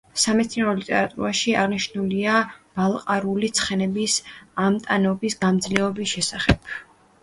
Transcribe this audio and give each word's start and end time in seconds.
სამეცნიერო 0.19 0.71
ლიტერატურაში 0.79 1.53
აღნიშნულია 1.65 2.39
ბალყარული 2.81 3.53
ცხენების 3.61 4.19
ამტანობის, 4.67 5.41
გამძლეობის 5.47 6.19
შესახებ. 6.21 6.79